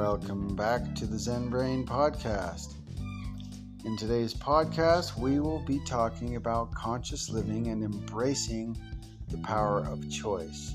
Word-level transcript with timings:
Welcome 0.00 0.56
back 0.56 0.94
to 0.94 1.04
the 1.04 1.18
Zen 1.18 1.50
Brain 1.50 1.84
Podcast. 1.84 2.72
In 3.84 3.98
today's 3.98 4.32
podcast, 4.32 5.18
we 5.18 5.40
will 5.40 5.58
be 5.58 5.78
talking 5.80 6.36
about 6.36 6.72
conscious 6.72 7.28
living 7.28 7.66
and 7.66 7.84
embracing 7.84 8.78
the 9.28 9.36
power 9.36 9.80
of 9.80 10.10
choice. 10.10 10.72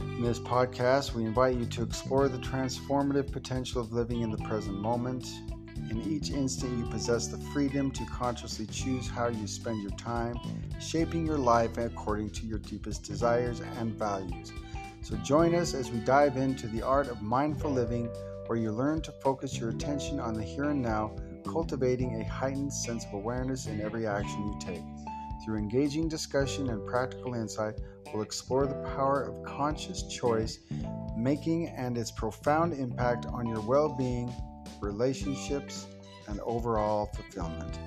In 0.00 0.22
this 0.22 0.38
podcast, 0.38 1.14
we 1.14 1.24
invite 1.24 1.56
you 1.56 1.64
to 1.64 1.82
explore 1.82 2.28
the 2.28 2.36
transformative 2.36 3.32
potential 3.32 3.80
of 3.80 3.90
living 3.90 4.20
in 4.20 4.30
the 4.30 4.44
present 4.44 4.78
moment. 4.78 5.26
In 5.88 6.02
each 6.06 6.28
instant, 6.28 6.76
you 6.76 6.84
possess 6.90 7.28
the 7.28 7.38
freedom 7.54 7.90
to 7.92 8.04
consciously 8.04 8.66
choose 8.66 9.08
how 9.08 9.28
you 9.28 9.46
spend 9.46 9.80
your 9.80 9.92
time, 9.92 10.38
shaping 10.78 11.24
your 11.24 11.38
life 11.38 11.78
according 11.78 12.28
to 12.32 12.44
your 12.44 12.58
deepest 12.58 13.02
desires 13.02 13.62
and 13.78 13.94
values. 13.94 14.52
So 15.02 15.16
join 15.16 15.54
us 15.54 15.74
as 15.74 15.90
we 15.90 15.98
dive 16.00 16.36
into 16.36 16.66
the 16.68 16.82
art 16.82 17.08
of 17.08 17.22
mindful 17.22 17.70
living, 17.70 18.08
where 18.46 18.58
you 18.58 18.70
learn 18.70 19.00
to 19.02 19.12
focus 19.12 19.58
your 19.58 19.70
attention 19.70 20.20
on 20.20 20.34
the 20.34 20.42
here 20.42 20.70
and 20.70 20.82
now, 20.82 21.14
cultivating 21.44 22.20
a 22.20 22.24
heightened 22.24 22.72
sense 22.72 23.04
of 23.06 23.14
awareness 23.14 23.66
in 23.66 23.80
every 23.80 24.06
action 24.06 24.46
you 24.46 24.58
take. 24.60 24.82
Through 25.44 25.56
engaging 25.56 26.08
discussion 26.08 26.68
and 26.68 26.86
practical 26.86 27.34
insight, 27.34 27.80
we'll 28.12 28.22
explore 28.22 28.66
the 28.66 28.74
power 28.94 29.22
of 29.22 29.44
conscious 29.44 30.02
choice 30.06 30.58
making 31.16 31.68
and 31.68 31.96
its 31.96 32.10
profound 32.10 32.72
impact 32.74 33.26
on 33.26 33.46
your 33.46 33.60
well 33.60 33.88
being, 33.88 34.32
relationships, 34.80 35.86
and 36.28 36.40
overall 36.40 37.06
fulfillment. 37.06 37.78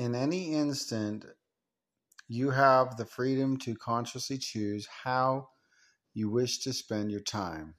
In 0.00 0.14
any 0.14 0.54
instant, 0.54 1.26
you 2.26 2.48
have 2.52 2.96
the 2.96 3.04
freedom 3.04 3.58
to 3.58 3.74
consciously 3.74 4.38
choose 4.38 4.88
how 5.04 5.50
you 6.14 6.30
wish 6.30 6.60
to 6.60 6.72
spend 6.72 7.10
your 7.10 7.20
time. 7.20 7.74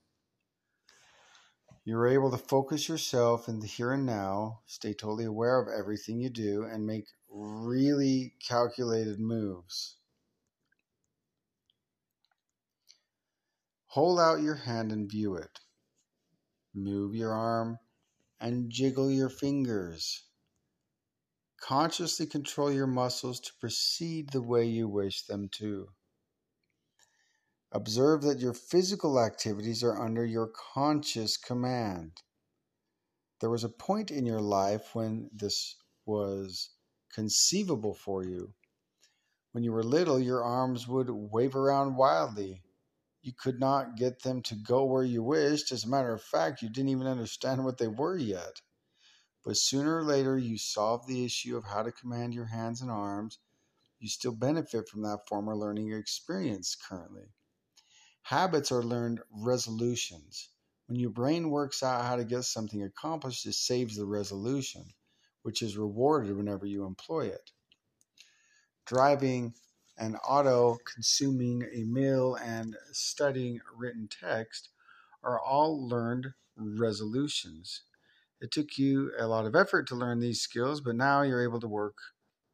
You're 1.83 2.07
able 2.07 2.29
to 2.29 2.37
focus 2.37 2.87
yourself 2.87 3.47
in 3.47 3.59
the 3.59 3.65
here 3.65 3.91
and 3.91 4.05
now, 4.05 4.59
stay 4.67 4.93
totally 4.93 5.25
aware 5.25 5.59
of 5.59 5.67
everything 5.67 6.19
you 6.19 6.29
do, 6.29 6.61
and 6.61 6.85
make 6.85 7.07
really 7.27 8.35
calculated 8.47 9.19
moves. 9.19 9.95
Hold 13.87 14.19
out 14.19 14.43
your 14.43 14.57
hand 14.57 14.91
and 14.91 15.09
view 15.09 15.33
it. 15.37 15.59
Move 16.75 17.15
your 17.15 17.33
arm 17.33 17.79
and 18.39 18.69
jiggle 18.69 19.09
your 19.09 19.29
fingers. 19.29 20.21
Consciously 21.61 22.25
control 22.25 22.71
your 22.71 22.87
muscles 22.87 23.39
to 23.39 23.53
proceed 23.59 24.29
the 24.29 24.41
way 24.41 24.65
you 24.65 24.87
wish 24.87 25.25
them 25.27 25.47
to. 25.47 25.89
Observe 27.71 28.23
that 28.23 28.39
your 28.39 28.53
physical 28.53 29.19
activities 29.19 29.83
are 29.83 30.01
under 30.01 30.25
your 30.25 30.47
conscious 30.73 31.37
command. 31.37 32.11
There 33.39 33.49
was 33.49 33.63
a 33.63 33.69
point 33.69 34.11
in 34.11 34.25
your 34.25 34.41
life 34.41 34.93
when 34.93 35.29
this 35.31 35.75
was 36.05 36.71
conceivable 37.13 37.93
for 37.93 38.23
you. 38.23 38.53
When 39.51 39.63
you 39.63 39.71
were 39.71 39.83
little, 39.83 40.19
your 40.19 40.43
arms 40.43 40.87
would 40.87 41.09
wave 41.09 41.55
around 41.55 41.95
wildly. 41.95 42.63
You 43.21 43.33
could 43.33 43.59
not 43.59 43.95
get 43.95 44.23
them 44.23 44.41
to 44.43 44.55
go 44.55 44.83
where 44.85 45.03
you 45.03 45.21
wished. 45.21 45.71
As 45.71 45.83
a 45.83 45.89
matter 45.89 46.11
of 46.11 46.23
fact, 46.23 46.61
you 46.61 46.69
didn't 46.69 46.89
even 46.89 47.07
understand 47.07 47.63
what 47.63 47.77
they 47.77 47.87
were 47.87 48.17
yet. 48.17 48.61
But 49.43 49.57
sooner 49.57 49.97
or 49.97 50.03
later, 50.03 50.37
you 50.37 50.57
solve 50.57 51.07
the 51.07 51.25
issue 51.25 51.57
of 51.57 51.63
how 51.63 51.83
to 51.83 51.91
command 51.91 52.33
your 52.33 52.45
hands 52.45 52.81
and 52.81 52.91
arms. 52.91 53.39
You 53.99 54.07
still 54.07 54.33
benefit 54.33 54.87
from 54.87 55.01
that 55.03 55.27
former 55.27 55.55
learning 55.55 55.91
experience 55.91 56.75
currently. 56.75 57.33
Habits 58.23 58.71
are 58.71 58.83
learned 58.83 59.21
resolutions. 59.31 60.49
When 60.85 60.99
your 60.99 61.09
brain 61.09 61.49
works 61.49 61.81
out 61.81 62.05
how 62.05 62.17
to 62.17 62.23
get 62.23 62.43
something 62.43 62.83
accomplished, 62.83 63.45
it 63.45 63.53
saves 63.53 63.95
the 63.95 64.05
resolution, 64.05 64.93
which 65.41 65.61
is 65.61 65.77
rewarded 65.77 66.35
whenever 66.35 66.65
you 66.65 66.85
employ 66.85 67.27
it. 67.27 67.51
Driving 68.85 69.55
an 69.97 70.17
auto, 70.17 70.77
consuming 70.85 71.63
a 71.73 71.83
meal, 71.83 72.35
and 72.35 72.75
studying 72.91 73.59
written 73.75 74.07
text 74.07 74.69
are 75.23 75.39
all 75.39 75.87
learned 75.87 76.33
resolutions. 76.55 77.83
It 78.41 78.51
took 78.51 78.77
you 78.77 79.11
a 79.17 79.27
lot 79.27 79.45
of 79.45 79.55
effort 79.55 79.87
to 79.89 79.95
learn 79.95 80.19
these 80.19 80.41
skills, 80.41 80.81
but 80.81 80.95
now 80.95 81.21
you're 81.21 81.43
able 81.43 81.59
to 81.59 81.67
work 81.67 81.97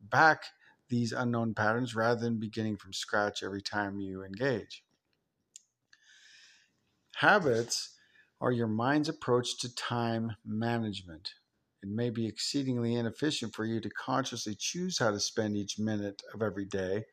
back 0.02 0.44
these 0.90 1.14
unknown 1.14 1.54
patterns 1.54 1.96
rather 1.96 2.20
than 2.20 2.40
beginning 2.40 2.78
from 2.78 2.94
scratch 2.94 3.42
every 3.42 3.62
time 3.62 4.00
you 4.00 4.24
engage. 4.24 4.84
Habits 7.16 7.98
are 8.40 8.52
your 8.52 8.68
mind's 8.68 9.10
approach 9.10 9.58
to 9.60 9.74
time 9.74 10.36
management. 10.46 11.34
It 11.82 11.90
may 11.90 12.10
be 12.10 12.28
exceedingly 12.28 12.96
inefficient 12.96 13.56
for 13.56 13.66
you 13.66 13.80
to 13.80 13.90
consciously 13.90 14.56
choose 14.56 15.00
how 15.00 15.12
to 15.12 15.20
spend 15.20 15.56
each 15.56 15.80
minute 15.80 16.22
of 16.34 16.42
every 16.42 16.66
day 16.66 17.06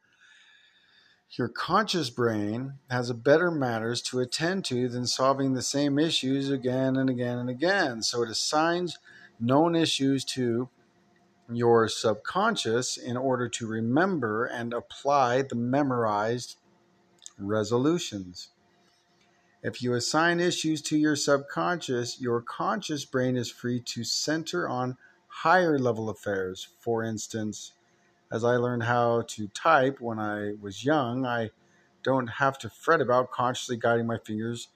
your 1.37 1.49
conscious 1.49 2.11
brain 2.11 2.75
has 2.91 3.11
better 3.13 3.51
matters 3.51 4.01
to 4.01 4.21
attend 4.21 4.65
to 4.65 4.89
than 4.89 5.07
solving 5.07 5.55
the 5.55 5.63
same 5.63 5.99
issues 5.99 6.49
again 6.49 6.97
and 6.97 7.11
again 7.11 7.39
and 7.39 7.51
again. 7.51 8.03
So 8.03 8.23
it 8.23 8.31
assigns 8.31 8.99
known 9.41 9.75
issues 9.75 10.25
to 10.27 10.69
your 11.51 11.89
subconscious 11.89 12.97
in 12.97 13.17
order 13.17 13.49
to 13.49 13.67
remember 13.67 14.45
and 14.45 14.73
apply 14.73 15.43
the 15.43 15.57
memorized 15.57 16.57
resolutions. 17.39 18.51
If 19.63 19.83
you 19.83 19.95
assign 19.95 20.41
issues 20.41 20.83
to 20.83 20.97
your 20.97 21.17
subconscious, 21.17 22.21
your 22.21 22.43
conscious 22.43 23.05
brain 23.05 23.37
is 23.37 23.51
free 23.51 23.81
to 23.81 24.05
center 24.05 24.69
on 24.69 24.99
higher 25.27 25.79
level 25.79 26.09
affairs. 26.11 26.69
For 26.81 27.03
instance, 27.03 27.73
as 28.35 28.43
I 28.43 28.57
learned 28.57 28.83
how 28.83 29.23
to 29.29 29.47
type 29.47 30.01
when 30.01 30.19
I 30.19 30.55
was 30.61 30.85
young, 30.85 31.25
I 31.25 31.51
don't 32.03 32.27
have 32.27 32.59
to 32.59 32.69
fret 32.69 33.01
about 33.01 33.31
consciously 33.31 33.77
guiding 33.77 34.09
my 34.09 34.19
fingers 34.19 34.67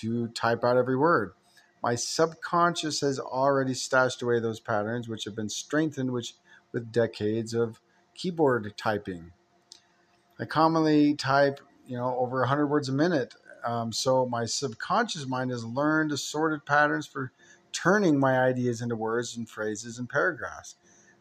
to 0.00 0.26
type 0.28 0.64
out 0.64 0.76
every 0.76 0.96
word. 0.96 1.32
My 1.80 1.94
subconscious 1.94 3.02
has 3.02 3.20
already 3.20 3.72
stashed 3.72 4.20
away 4.20 4.40
those 4.40 4.58
patterns, 4.58 5.08
which 5.08 5.26
have 5.26 5.36
been 5.36 5.48
strengthened 5.48 6.10
which, 6.10 6.34
with 6.72 6.90
decades 6.90 7.54
of 7.54 7.80
keyboard 8.16 8.74
typing. 8.76 9.30
I 10.40 10.44
commonly 10.44 11.14
type, 11.14 11.60
you 11.86 11.96
know, 11.96 12.16
over 12.18 12.40
100 12.40 12.66
words 12.66 12.88
a 12.88 12.92
minute. 12.92 13.36
Um, 13.64 13.92
so 13.92 14.26
my 14.26 14.44
subconscious 14.44 15.28
mind 15.28 15.52
has 15.52 15.64
learned 15.64 16.10
assorted 16.10 16.66
patterns 16.66 17.06
for 17.06 17.30
turning 17.70 18.18
my 18.18 18.40
ideas 18.40 18.82
into 18.82 18.96
words 18.96 19.36
and 19.36 19.48
phrases 19.48 20.00
and 20.00 20.10
paragraphs. 20.10 20.74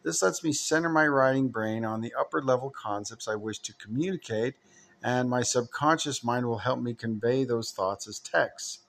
This 0.03 0.21
lets 0.21 0.43
me 0.43 0.51
center 0.51 0.89
my 0.89 1.07
writing 1.07 1.47
brain 1.47 1.85
on 1.85 2.01
the 2.01 2.13
upper 2.19 2.41
level 2.41 2.69
concepts 2.69 3.27
I 3.27 3.35
wish 3.35 3.59
to 3.59 3.73
communicate, 3.73 4.55
and 5.01 5.29
my 5.29 5.43
subconscious 5.43 6.23
mind 6.23 6.45
will 6.45 6.59
help 6.59 6.79
me 6.79 6.93
convey 6.93 7.45
those 7.45 7.71
thoughts 7.71 8.07
as 8.07 8.19
text. 8.19 8.81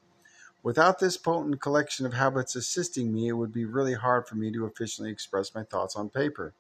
Without 0.62 0.98
this 0.98 1.16
potent 1.16 1.60
collection 1.60 2.06
of 2.06 2.14
habits 2.14 2.56
assisting 2.56 3.12
me, 3.12 3.28
it 3.28 3.34
would 3.34 3.52
be 3.52 3.64
really 3.64 3.94
hard 3.94 4.26
for 4.26 4.34
me 4.34 4.50
to 4.50 4.66
efficiently 4.66 5.12
express 5.12 5.54
my 5.54 5.62
thoughts 5.62 5.94
on 5.94 6.08
paper. 6.08 6.54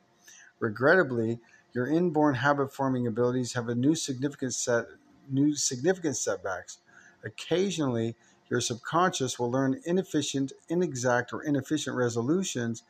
Regrettably, 0.60 1.40
your 1.72 1.86
inborn 1.86 2.36
habit 2.36 2.72
forming 2.72 3.06
abilities 3.06 3.54
have 3.54 3.68
a 3.68 3.74
new 3.74 3.94
significant 3.94 4.54
set 4.54 4.86
new 5.28 5.56
significant 5.56 6.16
setbacks. 6.16 6.78
Occasionally, 7.24 8.14
your 8.50 8.60
subconscious 8.60 9.38
will 9.38 9.50
learn 9.50 9.80
inefficient, 9.86 10.52
inexact, 10.68 11.32
or 11.32 11.42
inefficient 11.42 11.96
resolutions 11.96 12.82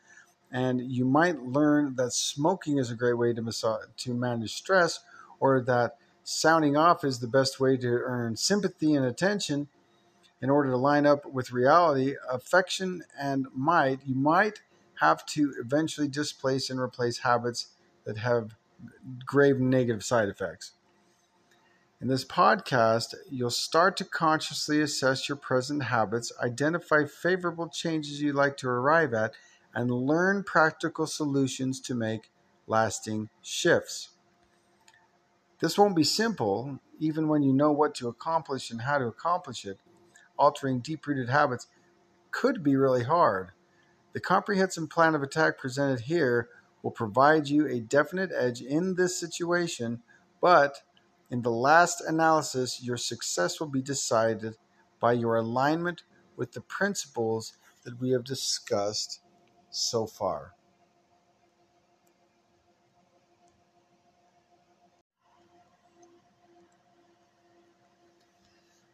and 0.55 0.89
you 0.89 1.03
might 1.03 1.43
learn 1.43 1.95
that 1.95 2.13
smoking 2.13 2.77
is 2.77 2.89
a 2.89 2.95
great 2.95 3.17
way 3.17 3.33
to, 3.33 3.41
massage, 3.41 3.83
to 3.97 4.13
manage 4.13 4.55
stress, 4.55 5.01
or 5.37 5.59
that 5.59 5.97
sounding 6.23 6.77
off 6.77 7.03
is 7.03 7.19
the 7.19 7.27
best 7.27 7.59
way 7.59 7.75
to 7.75 7.87
earn 7.87 8.37
sympathy 8.37 8.95
and 8.95 9.05
attention 9.05 9.67
in 10.41 10.49
order 10.49 10.69
to 10.69 10.77
line 10.77 11.05
up 11.05 11.25
with 11.25 11.51
reality, 11.51 12.15
affection, 12.31 13.03
and 13.19 13.47
might. 13.53 13.99
You 14.05 14.15
might 14.15 14.61
have 15.01 15.25
to 15.25 15.53
eventually 15.59 16.07
displace 16.07 16.69
and 16.69 16.79
replace 16.79 17.17
habits 17.17 17.71
that 18.05 18.19
have 18.19 18.55
grave 19.25 19.59
negative 19.59 20.05
side 20.05 20.29
effects. 20.29 20.71
In 21.99 22.07
this 22.07 22.23
podcast, 22.23 23.13
you'll 23.29 23.49
start 23.49 23.97
to 23.97 24.05
consciously 24.05 24.79
assess 24.79 25.27
your 25.27 25.35
present 25.35 25.83
habits, 25.83 26.31
identify 26.41 27.03
favorable 27.03 27.67
changes 27.67 28.21
you'd 28.21 28.35
like 28.35 28.55
to 28.57 28.69
arrive 28.69 29.13
at, 29.13 29.33
and 29.75 29.91
learn 29.91 30.43
practical 30.43 31.07
solutions 31.07 31.81
to 31.81 31.95
make 31.95 32.31
lasting 32.67 33.29
shifts. 33.43 34.11
This 35.61 35.77
won't 35.77 35.95
be 35.95 36.05
simple, 36.05 36.79
even 36.99 37.27
when 37.29 37.43
you 37.43 37.53
know 37.53 37.71
what 37.71 37.95
to 37.97 38.09
accomplish 38.09 38.71
and 38.71 38.83
how 38.83 38.99
to 38.99 39.07
accomplish 39.07 39.65
it. 39.65 39.79
Altering 40.37 40.79
deep 40.81 41.07
rooted 41.07 41.29
habits 41.29 41.67
could 42.31 42.63
be 42.63 42.75
really 42.75 43.03
hard. 43.03 43.51
The 44.13 44.21
comprehensive 44.21 44.89
plan 44.89 45.15
of 45.15 45.23
attack 45.23 45.57
presented 45.59 46.01
here 46.01 46.49
will 46.83 46.91
provide 46.91 47.49
you 47.49 47.67
a 47.67 47.79
definite 47.81 48.31
edge 48.35 48.61
in 48.61 48.95
this 48.95 49.19
situation 49.19 50.03
But 50.41 50.83
in 51.31 51.41
the 51.43 51.51
last 51.51 52.01
analysis, 52.01 52.83
your 52.83 52.97
success 52.97 53.59
will 53.59 53.67
be 53.69 53.81
decided 53.81 54.55
by 54.99 55.13
your 55.13 55.35
alignment 55.35 56.03
with 56.37 56.53
the 56.53 56.61
principles 56.61 57.53
that 57.83 57.99
we 57.99 58.11
have 58.11 58.23
discussed 58.23 59.21
so 59.75 60.05
far. 60.07 60.53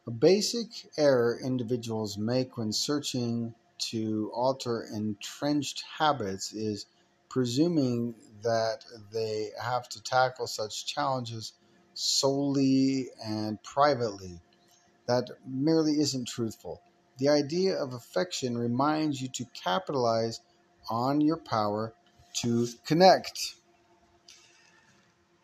A 0.07 0.11
basic 0.11 0.89
error 0.97 1.39
individuals 1.39 2.17
make 2.17 2.57
when 2.57 2.73
searching 2.73 3.53
to 3.91 4.31
alter 4.33 4.81
entrenched 4.81 5.83
habits 5.99 6.53
is 6.53 6.87
presuming 7.29 8.15
that 8.41 8.83
they 9.11 9.51
have 9.61 9.87
to 9.89 10.01
tackle 10.01 10.47
such 10.47 10.85
challenges 10.87 11.53
solely 11.93 13.09
and 13.23 13.61
privately. 13.63 14.41
That 15.07 15.29
merely 15.45 15.99
isn't 15.99 16.27
truthful. 16.27 16.81
The 17.17 17.29
idea 17.29 17.75
of 17.75 17.93
affection 17.93 18.57
reminds 18.57 19.21
you 19.21 19.29
to 19.29 19.45
capitalize 19.53 20.41
on 20.89 21.21
your 21.21 21.37
power 21.37 21.93
to 22.41 22.67
connect. 22.85 23.55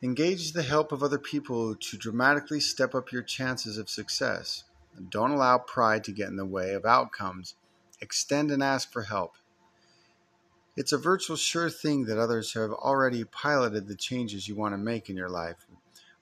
Engage 0.02 0.54
the 0.54 0.64
help 0.64 0.92
of 0.92 1.02
other 1.02 1.18
people 1.18 1.76
to 1.76 1.98
dramatically 1.98 2.60
step 2.60 2.94
up 2.94 3.12
your 3.12 3.24
chances 3.24 3.78
of 3.78 3.90
success. 3.90 4.64
Don't 5.10 5.32
allow 5.32 5.58
pride 5.58 6.04
to 6.04 6.12
get 6.12 6.30
in 6.30 6.36
the 6.36 6.46
way 6.46 6.74
of 6.74 6.86
outcomes. 6.86 7.56
Extend 8.00 8.52
and 8.52 8.64
ask 8.64 8.92
for 8.92 9.04
help. 9.04 9.36
It's 10.76 10.92
a 10.92 10.98
virtual 10.98 11.36
sure 11.36 11.72
thing 11.72 12.06
that 12.06 12.20
others 12.20 12.54
have 12.54 12.72
already 12.72 13.24
piloted 13.24 13.88
the 13.88 13.96
changes 13.96 14.48
you 14.48 14.56
want 14.56 14.74
to 14.74 14.78
make 14.78 15.10
in 15.10 15.18
your 15.18 15.30
life. 15.30 15.66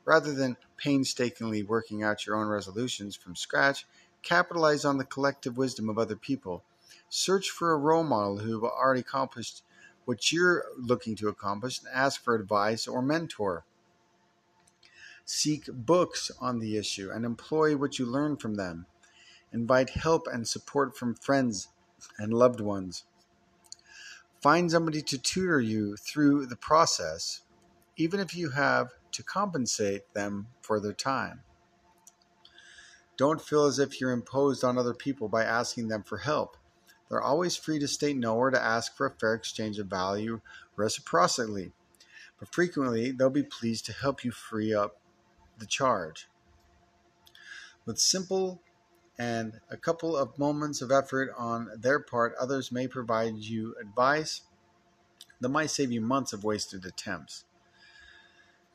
Rather 0.06 0.34
than 0.34 0.56
painstakingly 0.78 1.64
working 1.64 2.04
out 2.04 2.26
your 2.26 2.38
own 2.38 2.48
resolutions 2.48 3.18
from 3.18 3.36
scratch, 3.36 3.86
capitalize 4.24 4.86
on 4.86 4.98
the 4.98 5.04
collective 5.04 5.58
wisdom 5.58 5.90
of 5.90 5.98
other 5.98 6.16
people. 6.16 6.64
Search 7.10 7.50
for 7.50 7.72
a 7.72 7.78
role 7.78 8.04
model 8.04 8.40
who 8.40 8.54
have 8.54 8.64
already 8.64 9.02
accomplished 9.02 9.64
what 10.06 10.32
you're 10.32 10.66
looking 10.78 11.16
to 11.16 11.28
accomplish 11.28 11.80
and 11.80 11.88
ask 11.94 12.24
for 12.24 12.36
advice 12.36 12.88
or 12.88 13.02
mentor. 13.02 13.66
Seek 15.26 15.66
books 15.72 16.30
on 16.40 16.60
the 16.60 16.78
issue 16.78 17.10
and 17.12 17.26
employ 17.26 17.76
what 17.76 17.98
you 17.98 18.06
learn 18.06 18.38
from 18.38 18.56
them. 18.56 18.86
Invite 19.52 19.92
help 19.92 20.28
and 20.28 20.48
support 20.48 20.96
from 20.96 21.16
friends 21.16 21.70
and 22.18 22.34
loved 22.34 22.60
ones. 22.60 23.06
Find 24.42 24.70
somebody 24.70 25.02
to 25.02 25.18
tutor 25.18 25.60
you 25.60 25.96
through 25.96 26.46
the 26.46 26.56
process, 26.56 27.42
even 27.98 28.20
if 28.20 28.36
you 28.36 28.52
have 28.52 28.90
to 29.14 29.24
compensate 29.24 30.14
them 30.14 30.48
for 30.62 30.80
their 30.80 30.94
time. 30.94 31.42
Don't 33.18 33.42
feel 33.42 33.66
as 33.66 33.80
if 33.80 34.00
you're 34.00 34.12
imposed 34.12 34.64
on 34.64 34.78
other 34.78 34.94
people 34.94 35.30
by 35.30 35.44
asking 35.44 35.88
them 35.88 36.04
for 36.04 36.18
help. 36.18 36.58
They're 37.10 37.22
always 37.22 37.56
free 37.56 37.80
to 37.80 37.88
state 37.88 38.18
no 38.18 38.36
or 38.36 38.52
to 38.52 38.62
ask 38.62 38.96
for 38.96 39.06
a 39.06 39.12
fair 39.12 39.34
exchange 39.34 39.78
of 39.80 39.88
value 39.88 40.42
reciprocally, 40.76 41.72
but 42.40 42.54
frequently 42.54 43.12
they'll 43.12 43.30
be 43.30 43.44
pleased 43.44 43.86
to 43.86 43.94
help 43.94 44.24
you 44.24 44.32
free 44.32 44.74
up 44.74 45.00
the 45.58 45.66
charge. 45.66 46.28
With 47.86 48.00
simple 48.00 48.62
and 49.18 49.62
a 49.70 49.78
couple 49.78 50.18
of 50.18 50.38
moments 50.38 50.82
of 50.82 50.92
effort 50.92 51.32
on 51.38 51.70
their 51.78 52.00
part, 52.00 52.34
others 52.40 52.72
may 52.72 52.88
provide 52.88 53.36
you 53.36 53.76
advice 53.80 54.42
that 55.40 55.50
might 55.50 55.70
save 55.70 55.92
you 55.92 56.02
months 56.02 56.34
of 56.34 56.44
wasted 56.44 56.86
attempts. 56.86 57.46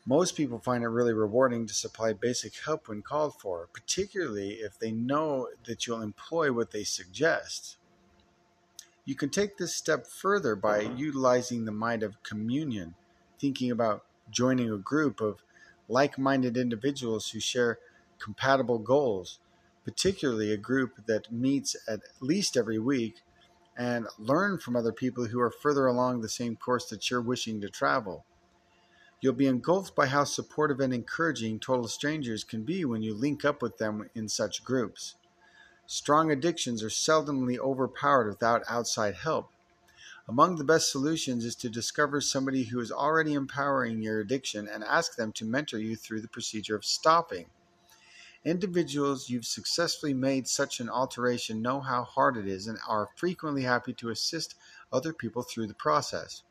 Most 0.06 0.36
people 0.36 0.58
find 0.58 0.82
it 0.82 0.88
really 0.88 1.12
rewarding 1.12 1.66
to 1.66 1.74
supply 1.74 2.12
basic 2.12 2.56
help 2.64 2.88
when 2.88 3.02
called 3.02 3.38
for, 3.38 3.68
particularly 3.72 4.52
if 4.52 4.78
they 4.78 4.92
know 4.92 5.48
that 5.64 5.86
you'll 5.86 6.00
employ 6.00 6.52
what 6.52 6.70
they 6.70 6.84
suggest. 6.84 7.76
You 9.10 9.16
can 9.16 9.30
take 9.30 9.56
this 9.56 9.74
step 9.74 10.06
further 10.06 10.54
by 10.54 10.84
uh-huh. 10.84 10.94
utilizing 10.96 11.64
the 11.64 11.72
mind 11.72 12.04
of 12.04 12.22
communion, 12.22 12.94
thinking 13.40 13.72
about 13.72 14.04
joining 14.30 14.70
a 14.70 14.78
group 14.78 15.20
of 15.20 15.42
like 15.88 16.16
minded 16.16 16.56
individuals 16.56 17.30
who 17.30 17.40
share 17.40 17.80
compatible 18.20 18.78
goals, 18.78 19.40
particularly 19.84 20.52
a 20.52 20.56
group 20.56 21.06
that 21.06 21.32
meets 21.32 21.74
at 21.88 22.02
least 22.20 22.56
every 22.56 22.78
week 22.78 23.22
and 23.76 24.06
learn 24.16 24.58
from 24.58 24.76
other 24.76 24.92
people 24.92 25.24
who 25.24 25.40
are 25.40 25.50
further 25.50 25.88
along 25.88 26.20
the 26.20 26.28
same 26.28 26.54
course 26.54 26.88
that 26.88 27.10
you're 27.10 27.20
wishing 27.20 27.60
to 27.62 27.68
travel. 27.68 28.24
You'll 29.20 29.32
be 29.32 29.48
engulfed 29.48 29.96
by 29.96 30.06
how 30.06 30.22
supportive 30.22 30.78
and 30.78 30.94
encouraging 30.94 31.58
total 31.58 31.88
strangers 31.88 32.44
can 32.44 32.62
be 32.62 32.84
when 32.84 33.02
you 33.02 33.14
link 33.14 33.44
up 33.44 33.60
with 33.60 33.78
them 33.78 34.08
in 34.14 34.28
such 34.28 34.62
groups. 34.62 35.16
Strong 35.92 36.30
addictions 36.30 36.84
are 36.84 36.88
seldomly 36.88 37.58
overpowered 37.58 38.28
without 38.28 38.62
outside 38.68 39.16
help. 39.16 39.50
Among 40.28 40.54
the 40.54 40.62
best 40.62 40.88
solutions 40.88 41.44
is 41.44 41.56
to 41.56 41.68
discover 41.68 42.20
somebody 42.20 42.62
who 42.62 42.78
is 42.78 42.92
already 42.92 43.34
empowering 43.34 44.00
your 44.00 44.20
addiction 44.20 44.68
and 44.68 44.84
ask 44.84 45.16
them 45.16 45.32
to 45.32 45.44
mentor 45.44 45.78
you 45.78 45.96
through 45.96 46.20
the 46.20 46.28
procedure 46.28 46.76
of 46.76 46.84
stopping. 46.84 47.46
Individuals 48.44 49.30
you've 49.30 49.46
successfully 49.46 50.14
made 50.14 50.46
such 50.46 50.78
an 50.78 50.88
alteration 50.88 51.60
know 51.60 51.80
how 51.80 52.04
hard 52.04 52.36
it 52.36 52.46
is 52.46 52.68
and 52.68 52.78
are 52.86 53.10
frequently 53.16 53.62
happy 53.62 53.92
to 53.94 54.10
assist 54.10 54.54
other 54.92 55.12
people 55.12 55.42
through 55.42 55.66
the 55.66 55.74
process. 55.74 56.44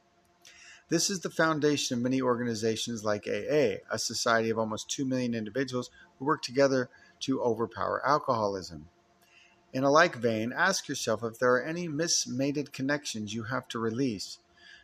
This 0.90 1.10
is 1.10 1.22
the 1.22 1.30
foundation 1.30 1.96
of 1.96 2.04
many 2.04 2.22
organizations 2.22 3.06
like 3.06 3.26
AA, 3.26 3.78
a 3.90 3.98
society 3.98 4.50
of 4.50 4.60
almost 4.60 4.90
2 4.90 5.06
million 5.06 5.34
individuals 5.34 5.90
who 6.18 6.26
work 6.26 6.42
together 6.42 6.90
to 7.22 7.42
overpower 7.42 8.06
alcoholism. 8.06 8.90
In 9.72 9.84
a 9.84 9.92
like 9.92 10.16
vein, 10.16 10.52
ask 10.52 10.88
yourself 10.88 11.24
if 11.24 11.38
there 11.38 11.54
are 11.54 11.64
any 11.64 11.88
mismated 11.88 12.74
connections 12.74 13.36
you 13.36 13.44
have 13.44 13.68
to 13.68 13.78
release. 13.78 14.40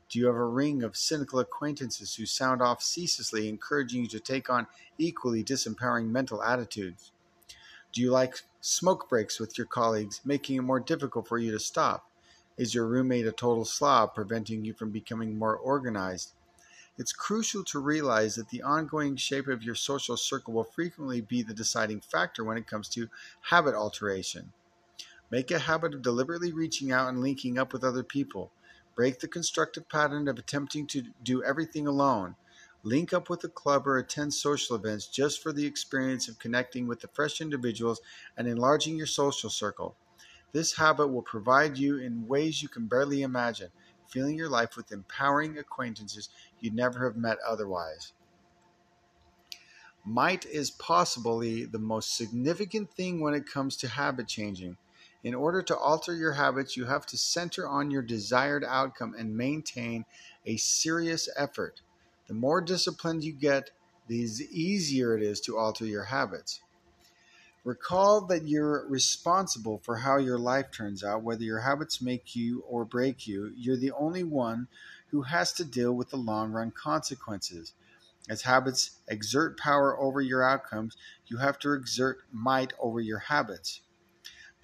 Do 0.10 0.20
you 0.20 0.28
have 0.28 0.36
a 0.36 0.46
ring 0.46 0.84
of 0.84 0.96
cynical 0.96 1.40
acquaintances 1.40 2.14
who 2.14 2.28
sound 2.28 2.62
off 2.62 2.84
ceaselessly, 2.84 3.50
encouraging 3.50 4.04
you 4.04 4.08
to 4.10 4.20
take 4.20 4.48
on 4.48 4.68
equally 5.00 5.44
disempowering 5.44 6.10
mental 6.12 6.44
attitudes? 6.44 7.12
Do 7.92 8.00
you 8.00 8.12
like 8.12 8.42
smoke 8.62 9.10
breaks 9.10 9.40
with 9.40 9.58
your 9.58 9.66
colleagues, 9.66 10.22
making 10.24 10.58
it 10.58 10.62
more 10.62 10.80
difficult 10.80 11.28
for 11.28 11.40
you 11.40 11.52
to 11.52 11.60
stop? 11.60 12.08
Is 12.56 12.76
your 12.76 12.86
roommate 12.86 13.26
a 13.26 13.32
total 13.32 13.66
slob, 13.66 14.14
preventing 14.14 14.66
you 14.66 14.76
from 14.76 14.92
becoming 14.92 15.40
more 15.40 15.58
organized? 15.58 16.34
It's 16.96 17.12
crucial 17.12 17.64
to 17.66 17.80
realize 17.80 18.36
that 18.36 18.50
the 18.50 18.62
ongoing 18.62 19.16
shape 19.16 19.48
of 19.48 19.64
your 19.64 19.74
social 19.74 20.16
circle 20.16 20.54
will 20.54 20.64
frequently 20.64 21.22
be 21.22 21.42
the 21.42 21.56
deciding 21.56 22.02
factor 22.02 22.44
when 22.44 22.58
it 22.58 22.68
comes 22.68 22.88
to 22.90 23.10
habit 23.42 23.74
alteration. 23.74 24.54
Make 25.32 25.52
a 25.52 25.60
habit 25.60 25.94
of 25.94 26.02
deliberately 26.02 26.52
reaching 26.52 26.92
out 26.92 27.10
and 27.10 27.22
linking 27.22 27.58
up 27.58 27.74
with 27.74 27.84
other 27.84 28.04
people. 28.04 28.52
Break 28.96 29.20
the 29.20 29.28
constructive 29.28 29.90
pattern 29.90 30.28
of 30.28 30.38
attempting 30.38 30.88
to 30.88 31.04
do 31.24 31.44
everything 31.44 31.88
alone. 31.88 32.36
Link 32.84 33.12
up 33.12 33.30
with 33.30 33.44
a 33.44 33.50
club 33.50 33.88
or 33.88 33.98
attend 33.98 34.34
social 34.34 34.76
events 34.76 35.08
just 35.08 35.42
for 35.42 35.52
the 35.52 35.66
experience 35.66 36.28
of 36.28 36.38
connecting 36.38 36.88
with 36.88 37.00
the 37.00 37.08
fresh 37.08 37.42
individuals 37.42 38.00
and 38.38 38.48
enlarging 38.48 38.96
your 38.96 39.08
social 39.08 39.50
circle. 39.50 39.96
This 40.52 40.78
habit 40.78 41.08
will 41.08 41.24
provide 41.24 41.78
you 41.78 41.98
in 41.98 42.28
ways 42.28 42.62
you 42.62 42.70
can 42.70 42.88
barely 42.88 43.24
imagine, 43.24 43.72
filling 44.08 44.36
your 44.36 44.48
life 44.48 44.78
with 44.78 44.92
empowering 44.92 45.58
acquaintances 45.58 46.30
you'd 46.60 46.76
never 46.76 47.04
have 47.04 47.18
met 47.18 47.40
otherwise. 47.46 48.14
Might 50.06 50.46
is 50.46 50.70
possibly 50.70 51.66
the 51.66 51.80
most 51.80 52.16
significant 52.16 52.94
thing 52.94 53.20
when 53.20 53.34
it 53.34 53.48
comes 53.48 53.76
to 53.78 53.88
habit 53.88 54.28
changing. 54.28 54.78
In 55.26 55.34
order 55.34 55.64
to 55.64 55.76
alter 55.76 56.14
your 56.14 56.34
habits, 56.34 56.78
you 56.78 56.86
have 56.86 57.08
to 57.08 57.18
center 57.18 57.68
on 57.68 57.90
your 57.90 58.04
desired 58.04 58.64
outcome 58.64 59.16
and 59.18 59.36
maintain 59.36 60.06
a 60.46 60.56
serious 60.58 61.28
effort. 61.36 61.82
The 62.28 62.36
more 62.36 62.62
disciplined 62.62 63.24
you 63.24 63.34
get, 63.34 63.72
the 64.08 64.20
easier 64.52 65.18
it 65.18 65.24
is 65.24 65.42
to 65.42 65.58
alter 65.58 65.84
your 65.84 66.04
habits. 66.04 66.62
Recall 67.64 68.22
that 68.28 68.48
you're 68.48 68.88
responsible 68.88 69.80
for 69.80 69.96
how 69.96 70.18
your 70.18 70.38
life 70.38 70.70
turns 70.70 71.04
out, 71.04 71.24
whether 71.24 71.44
your 71.44 71.62
habits 71.62 72.04
make 72.04 72.36
you 72.36 72.64
or 72.70 72.86
break 72.86 73.26
you. 73.26 73.52
You're 73.58 73.78
the 73.78 73.94
only 73.94 74.24
one 74.24 74.68
who 75.10 75.24
has 75.24 75.52
to 75.54 75.66
deal 75.66 75.94
with 75.94 76.12
the 76.12 76.18
long 76.18 76.52
run 76.52 76.70
consequences. 76.70 77.74
As 78.30 78.44
habits 78.44 79.00
exert 79.08 79.58
power 79.58 80.00
over 80.00 80.22
your 80.22 80.44
outcomes, 80.44 80.96
you 81.26 81.38
have 81.38 81.58
to 81.60 81.74
exert 81.74 82.20
might 82.32 82.74
over 82.80 83.00
your 83.00 83.18
habits. 83.18 83.82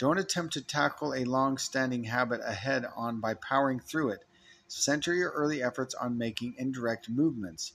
Don't 0.01 0.17
attempt 0.17 0.53
to 0.53 0.61
tackle 0.63 1.13
a 1.13 1.25
long 1.25 1.59
standing 1.59 2.05
habit 2.05 2.41
ahead 2.43 2.87
on 2.95 3.19
by 3.19 3.35
powering 3.35 3.79
through 3.79 4.09
it. 4.09 4.25
Center 4.67 5.13
your 5.13 5.29
early 5.29 5.61
efforts 5.61 5.93
on 5.93 6.17
making 6.17 6.55
indirect 6.57 7.07
movements. 7.07 7.73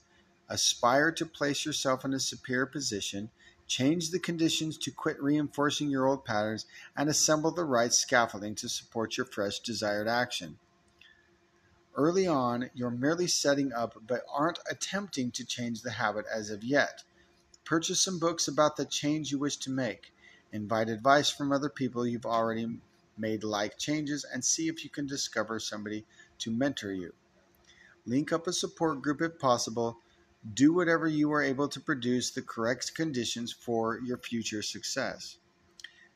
Aspire 0.49 1.13
to 1.13 1.25
place 1.25 1.65
yourself 1.65 2.03
in 2.03 2.13
a 2.13 2.19
superior 2.19 2.65
position. 2.65 3.29
Change 3.65 4.11
the 4.11 4.19
conditions 4.19 4.77
to 4.79 4.91
quit 4.91 5.23
reinforcing 5.23 5.89
your 5.89 6.05
old 6.05 6.25
patterns 6.25 6.65
and 6.97 7.07
assemble 7.07 7.51
the 7.51 7.63
right 7.63 7.93
scaffolding 7.93 8.55
to 8.55 8.67
support 8.67 9.15
your 9.15 9.25
fresh 9.25 9.61
desired 9.61 10.09
action. 10.09 10.59
Early 11.95 12.27
on, 12.27 12.71
you're 12.73 12.91
merely 12.91 13.27
setting 13.27 13.71
up 13.71 14.01
but 14.05 14.23
aren't 14.29 14.59
attempting 14.69 15.31
to 15.31 15.45
change 15.45 15.81
the 15.81 15.91
habit 15.91 16.25
as 16.29 16.49
of 16.49 16.61
yet. 16.61 17.03
Purchase 17.63 18.01
some 18.01 18.19
books 18.19 18.49
about 18.49 18.75
the 18.75 18.83
change 18.83 19.31
you 19.31 19.39
wish 19.39 19.55
to 19.59 19.71
make. 19.71 20.11
Invite 20.51 20.89
advice 20.89 21.29
from 21.29 21.51
other 21.51 21.69
people 21.69 22.07
you've 22.07 22.25
already 22.25 22.79
made 23.17 23.43
like 23.43 23.77
changes 23.77 24.23
and 24.23 24.43
see 24.43 24.67
if 24.67 24.83
you 24.83 24.89
can 24.89 25.05
discover 25.05 25.59
somebody 25.59 26.05
to 26.39 26.51
mentor 26.51 26.91
you. 26.91 27.13
Link 28.05 28.31
up 28.31 28.47
a 28.47 28.53
support 28.53 29.01
group 29.01 29.21
if 29.21 29.37
possible. 29.39 29.97
Do 30.53 30.73
whatever 30.73 31.07
you 31.07 31.31
are 31.33 31.43
able 31.43 31.67
to 31.67 31.79
produce 31.79 32.31
the 32.31 32.41
correct 32.41 32.95
conditions 32.95 33.51
for 33.51 33.99
your 33.99 34.17
future 34.17 34.61
success. 34.61 35.37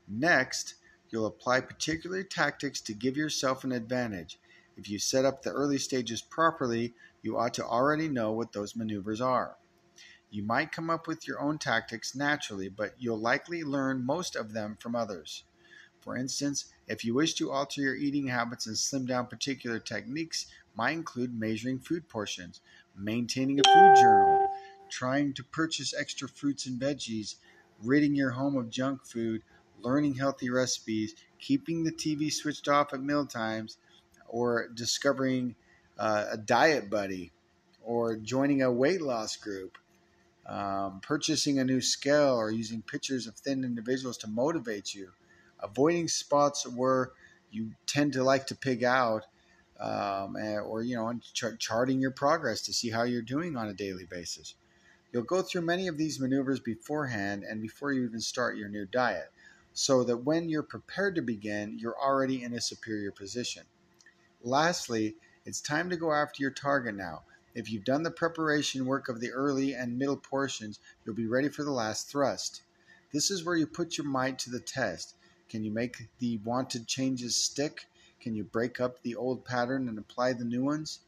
Next, 0.08 0.76
you'll 1.10 1.26
apply 1.26 1.62
particular 1.62 2.24
tactics 2.24 2.80
to 2.82 2.94
give 2.94 3.18
yourself 3.18 3.64
an 3.64 3.74
advantage. 3.74 4.40
If 4.78 4.90
you 4.90 5.00
set 5.00 5.26
up 5.26 5.44
the 5.44 5.52
early 5.52 5.78
stages 5.78 6.22
properly, 6.22 6.94
you 7.22 7.38
ought 7.38 7.54
to 7.56 7.66
already 7.66 8.08
know 8.08 8.32
what 8.32 8.54
those 8.54 8.76
maneuvers 8.76 9.20
are. 9.20 9.58
You 10.32 10.44
might 10.44 10.72
come 10.72 10.90
up 10.90 11.08
with 11.08 11.28
your 11.28 11.42
own 11.42 11.58
tactics 11.58 12.16
naturally, 12.16 12.70
but 12.70 12.96
you'll 12.98 13.20
likely 13.20 13.64
learn 13.64 14.06
most 14.06 14.38
of 14.38 14.54
them 14.54 14.78
from 14.80 14.96
others. 14.96 15.44
For 16.00 16.16
instance, 16.16 16.72
if 16.88 17.04
you 17.04 17.14
wish 17.14 17.34
to 17.34 17.52
alter 17.52 17.82
your 17.82 17.96
eating 17.96 18.28
habits 18.28 18.66
and 18.66 18.78
slim 18.78 19.06
down 19.06 19.28
particular 19.28 19.78
techniques, 19.78 20.46
might 20.74 20.92
include 20.92 21.38
measuring 21.38 21.80
food 21.80 22.08
portions, 22.08 22.62
maintaining 22.96 23.60
a 23.60 23.64
food 23.64 23.96
journal, 24.02 24.48
trying 24.90 25.34
to 25.34 25.44
purchase 25.44 25.94
extra 25.94 26.30
fruits 26.30 26.66
and 26.66 26.80
veggies, 26.80 27.36
ridding 27.84 28.16
your 28.16 28.32
home 28.32 28.56
of 28.56 28.70
junk 28.70 29.06
food, 29.06 29.44
learning 29.82 30.14
healthy 30.14 30.50
recipes, 30.50 31.14
keeping 31.40 31.84
the 31.84 31.92
TV 31.92 32.32
switched 32.32 32.70
off 32.70 32.94
at 32.94 33.02
meal 33.02 33.26
times, 33.26 33.78
or 34.30 34.70
discovering 34.70 35.56
uh, 36.00 36.28
a 36.32 36.38
diet 36.38 36.90
buddy, 36.90 37.34
or 37.84 38.16
joining 38.16 38.62
a 38.62 38.72
weight 38.72 39.02
loss 39.02 39.36
group, 39.36 39.78
um, 40.46 41.00
purchasing 41.02 41.60
a 41.60 41.64
new 41.64 41.82
scale 41.82 42.36
or 42.36 42.52
using 42.52 42.82
pictures 42.82 43.28
of 43.28 43.36
thin 43.36 43.64
individuals 43.64 44.18
to 44.20 44.28
motivate 44.28 44.94
you, 44.94 45.12
avoiding 45.60 46.08
spots 46.08 46.68
where 46.68 47.12
you 47.52 47.72
tend 47.86 48.14
to 48.14 48.24
like 48.24 48.48
to 48.48 48.56
pig 48.56 48.84
out, 48.84 49.26
um, 49.80 50.36
eh, 50.36 50.58
or 50.58 50.82
you 50.84 50.96
know, 50.96 51.14
ch- 51.34 51.60
charting 51.60 52.00
your 52.00 52.12
progress 52.12 52.62
to 52.62 52.74
see 52.74 52.90
how 52.90 53.04
you're 53.04 53.22
doing 53.22 53.56
on 53.56 53.68
a 53.68 53.74
daily 53.74 54.06
basis. 54.06 54.56
You'll 55.12 55.24
go 55.24 55.42
through 55.42 55.64
many 55.64 55.88
of 55.88 55.98
these 55.98 56.20
maneuvers 56.20 56.60
beforehand 56.60 57.44
and 57.44 57.62
before 57.62 57.92
you 57.92 58.06
even 58.06 58.22
start 58.22 58.58
your 58.58 58.70
new 58.70 58.86
diet 58.86 59.32
so 59.74 60.04
that 60.04 60.18
when 60.18 60.50
you're 60.50 60.64
prepared 60.64 61.16
to 61.16 61.22
begin, 61.22 61.78
you're 61.78 62.00
already 62.00 62.44
in 62.44 62.54
a 62.54 62.62
superior 62.62 63.12
position. 63.12 63.64
Lastly, 64.42 65.16
it's 65.46 65.62
time 65.62 65.90
to 65.90 65.98
go 65.98 66.14
after 66.14 66.42
your 66.42 66.52
target 66.52 66.96
now. 66.96 67.24
If 67.54 67.70
you've 67.70 67.84
done 67.84 68.04
the 68.04 68.12
preparation 68.12 68.86
work 68.86 69.10
of 69.10 69.20
the 69.20 69.32
early 69.32 69.74
and 69.74 69.98
middle 69.98 70.18
portions, 70.18 70.80
you'll 71.04 71.16
be 71.16 71.28
ready 71.28 71.50
for 71.50 71.64
the 71.64 71.72
last 71.72 72.10
thrust. 72.10 72.62
This 73.12 73.30
is 73.30 73.44
where 73.44 73.58
you 73.58 73.68
put 73.68 73.98
your 73.98 74.08
might 74.08 74.40
to 74.40 74.50
the 74.50 74.62
test. 74.62 75.16
Can 75.50 75.66
you 75.66 75.72
make 75.72 76.08
the 76.20 76.38
wanted 76.46 76.88
changes 76.88 77.36
stick? 77.36 77.88
Can 78.22 78.36
you 78.36 78.46
break 78.46 78.80
up 78.80 79.02
the 79.02 79.16
old 79.16 79.44
pattern 79.44 79.90
and 79.90 80.00
apply 80.00 80.32
the 80.34 80.46
new 80.46 80.64
ones? 80.64 81.00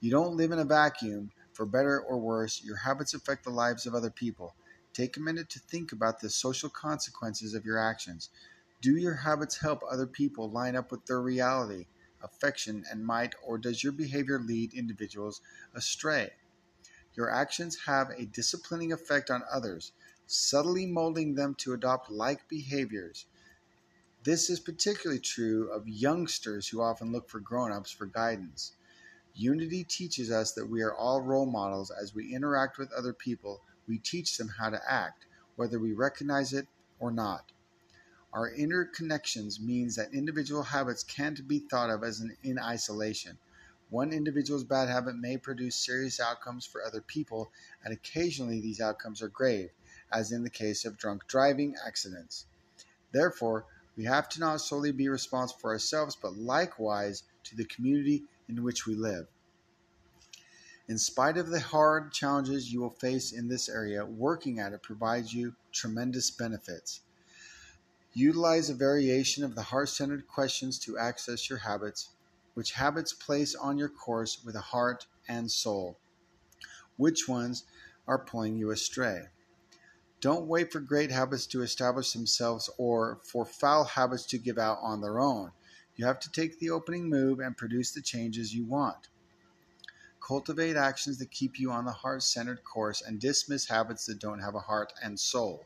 You 0.00 0.10
don't 0.10 0.36
live 0.36 0.52
in 0.52 0.58
a 0.58 0.64
vacuum. 0.64 1.30
For 1.54 1.64
better 1.64 2.00
or 2.00 2.18
worse, 2.18 2.62
your 2.62 2.76
habits 2.76 3.14
affect 3.14 3.44
the 3.44 3.50
lives 3.50 3.86
of 3.86 3.94
other 3.94 4.10
people. 4.10 4.54
Take 4.92 5.16
a 5.16 5.20
minute 5.20 5.48
to 5.50 5.58
think 5.58 5.92
about 5.92 6.20
the 6.20 6.28
social 6.28 6.68
consequences 6.68 7.54
of 7.54 7.64
your 7.64 7.78
actions. 7.78 8.28
Do 8.82 8.96
your 8.96 9.14
habits 9.14 9.58
help 9.58 9.82
other 9.88 10.06
people 10.06 10.50
line 10.50 10.76
up 10.76 10.90
with 10.90 11.06
their 11.06 11.20
reality, 11.20 11.86
affection, 12.22 12.84
and 12.90 13.04
might, 13.04 13.34
or 13.42 13.58
does 13.58 13.82
your 13.82 13.92
behavior 13.92 14.38
lead 14.38 14.72
individuals 14.72 15.40
astray? 15.74 16.30
Your 17.14 17.30
actions 17.30 17.84
have 17.86 18.10
a 18.10 18.26
disciplining 18.26 18.92
effect 18.92 19.30
on 19.30 19.42
others, 19.50 19.92
subtly 20.26 20.86
molding 20.86 21.34
them 21.34 21.54
to 21.56 21.72
adopt 21.72 22.10
like 22.10 22.48
behaviors. 22.48 23.26
This 24.24 24.48
is 24.48 24.60
particularly 24.60 25.20
true 25.20 25.70
of 25.70 25.88
youngsters 25.88 26.68
who 26.68 26.80
often 26.80 27.12
look 27.12 27.28
for 27.28 27.40
grown 27.40 27.72
ups 27.72 27.90
for 27.90 28.06
guidance. 28.06 28.72
Unity 29.34 29.84
teaches 29.84 30.30
us 30.30 30.52
that 30.52 30.68
we 30.68 30.82
are 30.82 30.94
all 30.94 31.20
role 31.20 31.46
models 31.46 31.90
as 31.90 32.14
we 32.14 32.34
interact 32.34 32.78
with 32.78 32.92
other 32.92 33.12
people 33.12 33.62
we 33.86 33.98
teach 33.98 34.36
them 34.36 34.48
how 34.48 34.70
to 34.70 34.80
act, 34.90 35.26
whether 35.56 35.78
we 35.78 35.92
recognize 35.92 36.52
it 36.52 36.68
or 36.98 37.10
not. 37.10 37.52
Our 38.32 38.50
interconnections 38.50 39.60
means 39.60 39.96
that 39.96 40.14
individual 40.14 40.62
habits 40.62 41.04
can't 41.04 41.46
be 41.46 41.58
thought 41.58 41.90
of 41.90 42.02
as 42.02 42.20
an, 42.20 42.36
in 42.42 42.58
isolation. 42.58 43.36
One 43.90 44.10
individual's 44.10 44.64
bad 44.64 44.88
habit 44.88 45.16
may 45.16 45.36
produce 45.36 45.76
serious 45.76 46.18
outcomes 46.18 46.64
for 46.64 46.82
other 46.82 47.02
people, 47.02 47.52
and 47.84 47.92
occasionally 47.92 48.60
these 48.60 48.80
outcomes 48.80 49.20
are 49.20 49.28
grave, 49.28 49.68
as 50.10 50.32
in 50.32 50.44
the 50.44 50.50
case 50.50 50.86
of 50.86 50.96
drunk 50.96 51.26
driving 51.26 51.76
accidents. 51.86 52.46
Therefore, 53.12 53.66
we 53.96 54.04
have 54.04 54.30
to 54.30 54.40
not 54.40 54.62
solely 54.62 54.92
be 54.92 55.10
responsible 55.10 55.60
for 55.60 55.72
ourselves, 55.72 56.16
but 56.16 56.38
likewise 56.38 57.24
to 57.44 57.54
the 57.54 57.66
community 57.66 58.24
in 58.48 58.62
which 58.62 58.86
we 58.86 58.94
live. 58.94 59.26
In 60.88 60.96
spite 60.96 61.36
of 61.36 61.48
the 61.48 61.60
hard 61.60 62.12
challenges 62.12 62.72
you 62.72 62.80
will 62.80 62.90
face 62.90 63.30
in 63.30 63.48
this 63.48 63.68
area, 63.68 64.06
working 64.06 64.58
at 64.58 64.72
it 64.72 64.82
provides 64.82 65.34
you 65.34 65.54
tremendous 65.70 66.30
benefits. 66.30 67.02
Utilize 68.14 68.68
a 68.68 68.74
variation 68.74 69.42
of 69.42 69.54
the 69.54 69.62
heart 69.62 69.88
centered 69.88 70.28
questions 70.28 70.78
to 70.80 70.98
access 70.98 71.48
your 71.48 71.60
habits, 71.60 72.10
which 72.52 72.72
habits 72.72 73.14
place 73.14 73.54
on 73.54 73.78
your 73.78 73.88
course 73.88 74.44
with 74.44 74.54
a 74.54 74.60
heart 74.60 75.06
and 75.26 75.50
soul. 75.50 75.98
Which 76.98 77.26
ones 77.26 77.64
are 78.06 78.18
pulling 78.18 78.56
you 78.56 78.70
astray? 78.70 79.28
Don't 80.20 80.46
wait 80.46 80.70
for 80.70 80.78
great 80.78 81.10
habits 81.10 81.46
to 81.46 81.62
establish 81.62 82.12
themselves 82.12 82.68
or 82.76 83.18
for 83.24 83.46
foul 83.46 83.84
habits 83.84 84.26
to 84.26 84.38
give 84.38 84.58
out 84.58 84.78
on 84.82 85.00
their 85.00 85.18
own. 85.18 85.52
You 85.96 86.04
have 86.04 86.20
to 86.20 86.30
take 86.30 86.58
the 86.58 86.70
opening 86.70 87.08
move 87.08 87.40
and 87.40 87.56
produce 87.56 87.92
the 87.92 88.02
changes 88.02 88.54
you 88.54 88.66
want. 88.66 89.08
Cultivate 90.20 90.76
actions 90.76 91.18
that 91.18 91.30
keep 91.30 91.58
you 91.58 91.70
on 91.70 91.86
the 91.86 91.92
heart 91.92 92.22
centered 92.22 92.62
course 92.62 93.00
and 93.00 93.18
dismiss 93.18 93.68
habits 93.68 94.04
that 94.06 94.20
don't 94.20 94.40
have 94.40 94.54
a 94.54 94.60
heart 94.60 94.92
and 95.02 95.18
soul. 95.18 95.64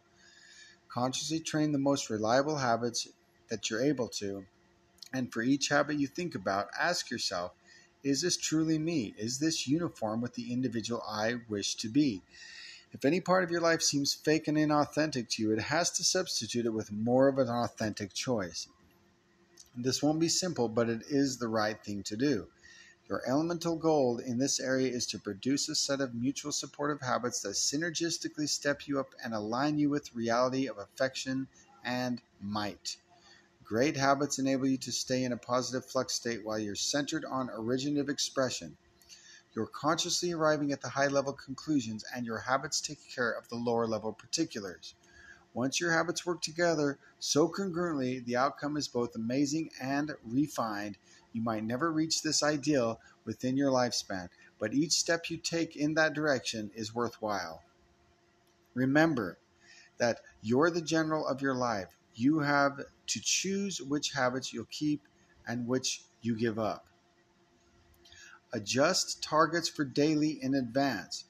Consciously 0.96 1.40
train 1.40 1.72
the 1.72 1.78
most 1.78 2.08
reliable 2.08 2.56
habits 2.56 3.06
that 3.50 3.68
you're 3.68 3.84
able 3.84 4.08
to. 4.08 4.46
And 5.12 5.30
for 5.30 5.42
each 5.42 5.68
habit 5.68 5.98
you 5.98 6.06
think 6.06 6.34
about, 6.34 6.68
ask 6.80 7.10
yourself 7.10 7.52
Is 8.02 8.22
this 8.22 8.38
truly 8.38 8.78
me? 8.78 9.14
Is 9.18 9.38
this 9.38 9.68
uniform 9.68 10.22
with 10.22 10.32
the 10.36 10.50
individual 10.50 11.02
I 11.06 11.34
wish 11.50 11.74
to 11.74 11.90
be? 11.90 12.22
If 12.92 13.04
any 13.04 13.20
part 13.20 13.44
of 13.44 13.50
your 13.50 13.60
life 13.60 13.82
seems 13.82 14.14
fake 14.14 14.48
and 14.48 14.56
inauthentic 14.56 15.28
to 15.32 15.42
you, 15.42 15.52
it 15.52 15.60
has 15.60 15.90
to 15.90 16.02
substitute 16.02 16.64
it 16.64 16.72
with 16.72 16.90
more 16.90 17.28
of 17.28 17.36
an 17.36 17.50
authentic 17.50 18.14
choice. 18.14 18.66
This 19.76 20.02
won't 20.02 20.18
be 20.18 20.30
simple, 20.30 20.66
but 20.66 20.88
it 20.88 21.02
is 21.10 21.36
the 21.36 21.48
right 21.48 21.78
thing 21.84 22.04
to 22.04 22.16
do. 22.16 22.46
Your 23.08 23.22
elemental 23.24 23.76
goal 23.76 24.18
in 24.18 24.38
this 24.38 24.58
area 24.58 24.90
is 24.90 25.06
to 25.06 25.20
produce 25.20 25.68
a 25.68 25.76
set 25.76 26.00
of 26.00 26.14
mutual 26.14 26.50
supportive 26.50 27.00
habits 27.02 27.40
that 27.42 27.50
synergistically 27.50 28.48
step 28.48 28.88
you 28.88 28.98
up 28.98 29.14
and 29.22 29.32
align 29.32 29.78
you 29.78 29.88
with 29.88 30.12
reality 30.12 30.66
of 30.66 30.78
affection 30.78 31.46
and 31.84 32.20
might. 32.40 32.96
Great 33.62 33.96
habits 33.96 34.40
enable 34.40 34.66
you 34.66 34.76
to 34.78 34.90
stay 34.90 35.22
in 35.22 35.32
a 35.32 35.36
positive 35.36 35.88
flux 35.88 36.14
state 36.14 36.44
while 36.44 36.58
you're 36.58 36.74
centered 36.74 37.24
on 37.24 37.48
originative 37.50 38.08
expression. 38.08 38.76
You're 39.54 39.66
consciously 39.66 40.32
arriving 40.32 40.72
at 40.72 40.80
the 40.80 40.88
high 40.88 41.06
level 41.06 41.32
conclusions, 41.32 42.04
and 42.12 42.26
your 42.26 42.38
habits 42.38 42.80
take 42.80 42.98
care 43.08 43.30
of 43.30 43.48
the 43.48 43.56
lower 43.56 43.86
level 43.86 44.12
particulars. 44.12 44.94
Once 45.54 45.80
your 45.80 45.92
habits 45.92 46.26
work 46.26 46.42
together 46.42 46.98
so 47.20 47.48
congruently, 47.48 48.24
the 48.24 48.36
outcome 48.36 48.76
is 48.76 48.88
both 48.88 49.14
amazing 49.14 49.70
and 49.80 50.12
refined 50.24 50.98
you 51.36 51.42
might 51.42 51.64
never 51.64 51.92
reach 51.92 52.22
this 52.22 52.42
ideal 52.42 52.98
within 53.26 53.58
your 53.58 53.70
lifespan, 53.70 54.30
but 54.58 54.72
each 54.72 54.92
step 54.92 55.28
you 55.28 55.36
take 55.36 55.76
in 55.76 55.92
that 55.92 56.14
direction 56.14 56.70
is 56.74 56.94
worthwhile. 56.94 57.62
Remember 58.72 59.38
that 59.98 60.20
you're 60.40 60.70
the 60.70 60.80
general 60.80 61.26
of 61.26 61.42
your 61.42 61.54
life. 61.54 61.94
You 62.14 62.40
have 62.40 62.80
to 63.08 63.20
choose 63.20 63.82
which 63.82 64.12
habits 64.12 64.52
you'll 64.52 64.64
keep 64.70 65.02
and 65.46 65.66
which 65.66 66.04
you 66.22 66.34
give 66.34 66.58
up. 66.58 66.86
Adjust 68.52 69.22
targets 69.22 69.68
for 69.68 69.84
daily 69.84 70.38
in 70.42 70.54
advance. 70.54 71.24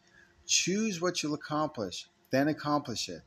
Choose 0.46 1.00
what 1.00 1.20
you'll 1.20 1.34
accomplish, 1.34 2.08
then 2.30 2.46
accomplish 2.46 3.08
it. 3.08 3.22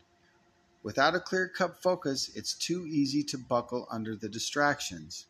Without 0.82 1.14
a 1.16 1.20
clear 1.20 1.50
cut 1.50 1.82
focus, 1.82 2.32
it's 2.36 2.54
too 2.54 2.86
easy 2.88 3.22
to 3.24 3.38
buckle 3.38 3.86
under 3.92 4.16
the 4.16 4.30
distractions. 4.30 5.26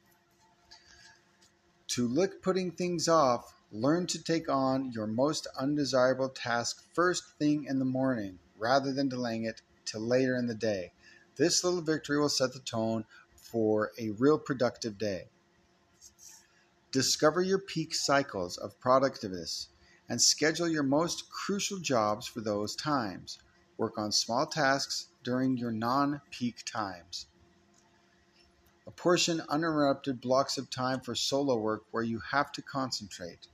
To 1.90 2.08
look 2.08 2.44
putting 2.44 2.70
things 2.72 3.08
off, 3.08 3.56
learn 3.72 4.06
to 4.08 4.24
take 4.24 4.48
on 4.48 4.92
your 4.92 5.08
most 5.08 5.48
undesirable 5.58 6.30
task 6.30 6.84
first 6.94 7.24
thing 7.40 7.66
in 7.66 7.80
the 7.80 7.86
morning 7.86 8.38
rather 8.60 8.94
than 8.94 9.10
delaying 9.10 9.46
it 9.46 9.64
till 9.86 10.02
later 10.02 10.36
in 10.36 10.46
the 10.46 10.54
day. 10.54 10.94
This 11.36 11.64
little 11.64 11.82
victory 11.82 12.20
will 12.20 12.30
set 12.30 12.54
the 12.54 12.60
tone 12.60 13.06
for 13.34 13.92
a 13.98 14.12
real 14.12 14.38
productive 14.38 15.00
day. 15.00 15.30
Discover 16.92 17.42
your 17.42 17.58
peak 17.58 17.96
cycles 17.96 18.56
of 18.58 18.80
productiveness 18.80 19.70
and 20.08 20.22
schedule 20.22 20.68
your 20.68 20.84
most 20.84 21.32
crucial 21.32 21.80
jobs 21.80 22.28
for 22.28 22.42
those 22.42 22.76
times. 22.76 23.40
Work 23.78 23.98
on 23.98 24.12
small 24.12 24.46
tasks 24.46 25.08
during 25.24 25.58
your 25.58 25.72
non 25.72 26.22
peak 26.30 26.64
times. 26.66 27.26
Apportion 28.90 29.40
uninterrupted 29.50 30.20
blocks 30.20 30.58
of 30.58 30.72
time 30.72 31.00
for 31.00 31.14
solo 31.14 31.56
work 31.56 31.84
where 31.92 32.02
you 32.02 32.20
have 32.32 32.52
to 32.54 32.64
concentrate. 32.64 33.48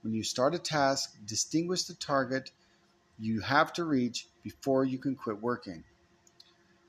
When 0.00 0.14
you 0.14 0.24
start 0.24 0.54
a 0.54 0.58
task, 0.58 1.14
distinguish 1.26 1.82
the 1.82 1.92
target 1.92 2.52
you 3.18 3.42
have 3.42 3.74
to 3.74 3.84
reach 3.84 4.28
before 4.42 4.86
you 4.86 4.96
can 4.96 5.14
quit 5.14 5.42
working. 5.42 5.84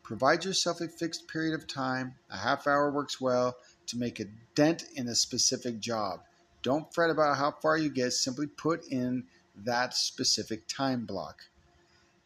Provide 0.02 0.46
yourself 0.46 0.80
a 0.80 0.88
fixed 0.88 1.28
period 1.28 1.54
of 1.54 1.68
time, 1.68 2.16
a 2.30 2.38
half 2.38 2.68
hour 2.68 2.90
works 2.90 3.20
well, 3.20 3.58
to 3.88 3.98
make 3.98 4.22
a 4.22 4.30
dent 4.56 4.86
in 4.96 5.10
a 5.10 5.14
specific 5.14 5.82
job. 5.82 6.22
Don't 6.64 6.94
fret 6.94 7.10
about 7.10 7.36
how 7.36 7.52
far 7.52 7.78
you 7.78 7.90
get, 7.90 8.14
simply 8.14 8.48
put 8.48 8.88
in 8.88 9.26
that 9.58 9.94
specific 9.94 10.70
time 10.70 11.06
block. 11.06 11.42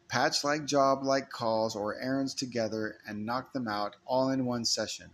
Patch 0.06 0.44
like 0.44 0.66
job 0.66 1.02
like 1.02 1.30
calls 1.30 1.74
or 1.74 1.98
errands 1.98 2.32
together 2.32 2.98
and 3.08 3.26
knock 3.26 3.52
them 3.52 3.66
out 3.66 3.96
all 4.06 4.30
in 4.30 4.46
one 4.46 4.64
session. 4.64 5.10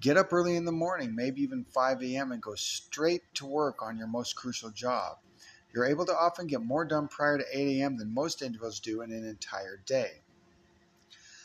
Get 0.00 0.16
up 0.16 0.32
early 0.32 0.56
in 0.56 0.64
the 0.64 0.72
morning, 0.72 1.14
maybe 1.14 1.42
even 1.42 1.64
5 1.64 2.02
a.m., 2.02 2.32
and 2.32 2.40
go 2.40 2.54
straight 2.54 3.22
to 3.34 3.44
work 3.44 3.82
on 3.82 3.98
your 3.98 4.06
most 4.06 4.34
crucial 4.34 4.70
job. 4.70 5.18
You're 5.74 5.84
able 5.84 6.06
to 6.06 6.16
often 6.16 6.46
get 6.46 6.62
more 6.62 6.86
done 6.86 7.06
prior 7.06 7.36
to 7.36 7.44
8 7.52 7.80
a.m. 7.80 7.98
than 7.98 8.14
most 8.14 8.40
individuals 8.40 8.80
do 8.80 9.02
in 9.02 9.12
an 9.12 9.26
entire 9.26 9.76
day. 9.84 10.22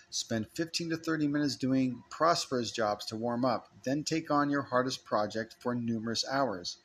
Spend 0.10 0.48
15 0.54 0.92
to 0.92 0.98
30 0.98 1.28
minutes 1.28 1.58
doing 1.58 2.02
prosperous 2.10 2.72
jobs 2.72 3.06
to 3.08 3.18
warm 3.18 3.44
up, 3.44 3.68
then 3.84 4.06
take 4.06 4.32
on 4.32 4.50
your 4.50 4.62
hardest 4.62 5.04
project 5.04 5.54
for 5.60 5.76
numerous 5.76 6.24
hours. 6.32 6.78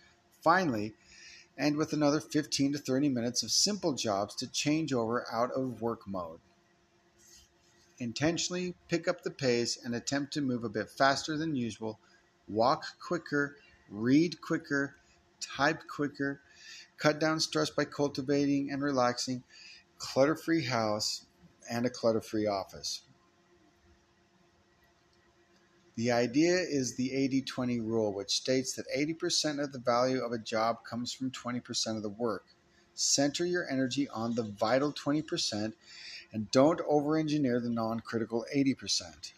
Finally, 0.42 0.94
end 1.56 1.76
with 1.76 1.92
another 1.92 2.20
15 2.20 2.72
to 2.72 2.78
30 2.78 3.08
minutes 3.10 3.44
of 3.44 3.52
simple 3.52 3.94
jobs 3.94 4.34
to 4.34 4.50
change 4.50 4.92
over 4.92 5.24
out 5.32 5.52
of 5.52 5.80
work 5.80 6.08
mode. 6.08 6.40
Intentionally 8.00 8.75
pick 8.88 9.07
up 9.07 9.23
the 9.23 9.30
pace 9.30 9.78
and 9.85 9.95
attempt 9.95 10.33
to 10.33 10.40
move 10.40 10.64
a 10.64 10.71
bit 10.71 10.88
faster 10.88 11.37
than 11.37 11.54
usual. 11.54 12.00
Walk 12.49 12.85
quicker, 12.99 13.57
read 13.90 14.40
quicker, 14.40 14.97
type 15.38 15.83
quicker, 15.87 16.40
cut 16.97 17.21
down 17.21 17.40
stress 17.40 17.69
by 17.69 17.85
cultivating 17.85 18.71
and 18.71 18.83
relaxing, 18.83 19.45
clutter 19.99 20.35
free 20.35 20.64
house, 20.64 21.26
and 21.71 21.85
a 21.85 21.90
clutter 21.90 22.23
free 22.23 22.47
office. 22.47 23.02
The 25.97 26.11
idea 26.11 26.54
is 26.54 26.97
the 26.97 27.12
80 27.12 27.42
20 27.42 27.80
rule, 27.80 28.14
which 28.14 28.30
states 28.30 28.73
that 28.75 28.87
80% 28.97 29.62
of 29.62 29.73
the 29.73 29.78
value 29.78 30.25
of 30.25 30.33
a 30.33 30.38
job 30.38 30.78
comes 30.88 31.12
from 31.12 31.30
20% 31.30 31.97
of 31.97 32.02
the 32.02 32.09
work. 32.09 32.47
Center 32.95 33.45
your 33.45 33.69
energy 33.71 34.09
on 34.09 34.35
the 34.35 34.45
vital 34.45 34.95
20% 34.95 35.75
and 36.32 36.50
don't 36.50 36.80
over 36.88 37.16
engineer 37.16 37.60
the 37.60 37.68
non 37.68 38.00
critical 38.00 38.44
80%. 38.54 39.32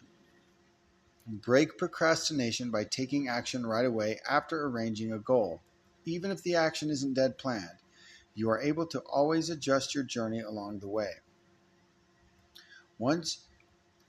Break 1.25 1.77
procrastination 1.77 2.69
by 2.69 2.83
taking 2.83 3.27
action 3.27 3.65
right 3.65 3.85
away 3.85 4.19
after 4.29 4.65
arranging 4.65 5.11
a 5.11 5.19
goal, 5.19 5.61
even 6.05 6.31
if 6.31 6.43
the 6.43 6.55
action 6.55 6.89
isn't 6.89 7.13
dead 7.13 7.37
planned. 7.37 7.79
You 8.35 8.49
are 8.49 8.61
able 8.61 8.85
to 8.87 8.99
always 9.01 9.49
adjust 9.49 9.95
your 9.95 10.03
journey 10.03 10.41
along 10.41 10.79
the 10.79 10.89
way. 10.89 11.21
Once 12.97 13.47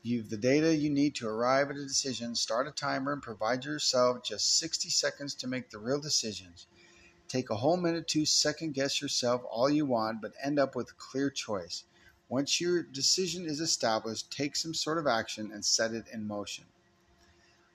you've 0.03 0.29
the 0.29 0.37
data 0.37 0.75
you 0.75 0.91
need 0.91 1.15
to 1.17 1.29
arrive 1.29 1.71
at 1.71 1.77
a 1.77 1.87
decision, 1.87 2.35
start 2.35 2.67
a 2.67 2.71
timer 2.71 3.13
and 3.13 3.23
provide 3.23 3.65
yourself 3.65 4.23
just 4.23 4.59
60 4.59 4.91
seconds 4.91 5.35
to 5.35 5.47
make 5.47 5.71
the 5.71 5.79
real 5.79 6.01
decisions. 6.01 6.67
Take 7.29 7.51
a 7.51 7.57
whole 7.57 7.77
minute 7.77 8.07
to 8.09 8.27
second 8.27 8.73
guess 8.75 9.01
yourself 9.01 9.43
all 9.51 9.71
you 9.71 9.87
want, 9.87 10.21
but 10.21 10.35
end 10.43 10.59
up 10.59 10.77
with 10.77 10.91
a 10.91 10.95
clear 10.95 11.31
choice. 11.31 11.85
Once 12.35 12.61
your 12.61 12.83
decision 12.83 13.47
is 13.47 13.61
established, 13.61 14.29
take 14.29 14.57
some 14.57 14.75
sort 14.75 14.99
of 14.99 15.07
action 15.07 15.53
and 15.53 15.65
set 15.65 15.93
it 15.93 16.05
in 16.13 16.27
motion. 16.27 16.65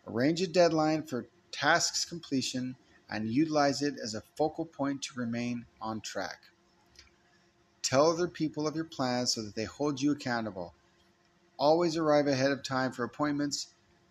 Arrange 0.06 0.42
a 0.42 0.48
deadline 0.48 1.02
for 1.02 1.30
tasks 1.50 2.04
completion 2.04 2.76
and 3.10 3.32
utilize 3.32 3.82
it 3.82 3.94
as 4.04 4.14
a 4.14 4.24
focal 4.36 4.66
point 4.66 5.02
to 5.02 5.18
remain 5.18 5.66
on 5.80 6.02
track. 6.02 6.42
Tell 7.82 8.12
other 8.12 8.28
people 8.28 8.68
of 8.68 8.76
your 8.76 8.84
plans 8.84 9.34
so 9.34 9.44
that 9.44 9.56
they 9.56 9.64
hold 9.64 10.02
you 10.02 10.12
accountable. 10.12 10.74
Always 11.58 11.96
arrive 11.96 12.28
ahead 12.28 12.52
of 12.52 12.62
time 12.62 12.92
for 12.92 13.06
appointments. 13.06 13.68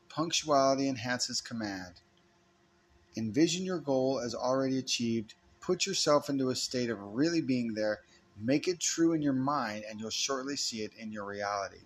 Punctuality 0.09 0.89
enhances 0.89 1.43
command. 1.43 2.01
Envision 3.19 3.67
your 3.67 3.81
goal 3.81 4.19
as 4.19 4.35
already 4.35 4.79
achieved. 4.79 5.35
Put 5.61 5.85
yourself 5.85 6.31
into 6.31 6.49
a 6.49 6.57
state 6.57 6.89
of 6.89 7.03
really 7.03 7.43
being 7.43 7.75
there 7.75 8.01
Make 8.41 8.69
it 8.69 8.79
true 8.79 9.13
in 9.13 9.23
your 9.23 9.33
mind, 9.33 9.85
and 9.89 9.99
you'll 9.99 10.11
shortly 10.11 10.57
see 10.57 10.83
it 10.83 10.93
in 10.97 11.11
your 11.11 11.25
reality. 11.25 11.83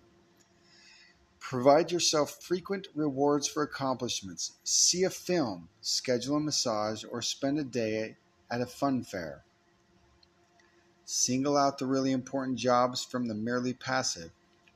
Provide 1.39 1.91
yourself 1.91 2.41
frequent 2.41 2.87
rewards 2.95 3.47
for 3.47 3.63
accomplishments. 3.63 4.53
See 4.63 5.03
a 5.03 5.09
film, 5.09 5.69
schedule 5.81 6.37
a 6.37 6.39
massage, 6.39 7.03
or 7.03 7.21
spend 7.21 7.59
a 7.59 7.63
day 7.63 8.17
at 8.49 8.61
a 8.61 8.65
fun 8.65 9.03
fair. 9.03 9.43
Single 11.05 11.57
out 11.57 11.79
the 11.79 11.85
really 11.85 12.11
important 12.11 12.57
jobs 12.57 13.03
from 13.03 13.27
the 13.27 13.35
merely 13.35 13.73
passive. 13.73 14.31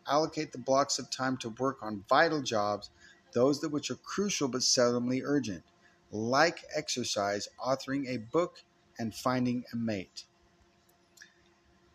Allocate 0.05 0.51
the 0.51 0.57
blocks 0.57 0.99
of 0.99 1.09
time 1.09 1.37
to 1.37 1.49
work 1.49 1.77
on 1.81 2.03
vital 2.09 2.41
jobs, 2.41 2.89
those 3.33 3.61
that 3.61 3.69
which 3.69 3.89
are 3.89 3.95
crucial 3.95 4.47
but 4.47 4.61
seldomly 4.61 5.21
urgent, 5.23 5.63
like 6.11 6.65
exercise, 6.75 7.47
authoring 7.65 8.07
a 8.07 8.17
book, 8.17 8.63
and 8.99 9.15
finding 9.15 9.63
a 9.71 9.75
mate. 9.75 10.25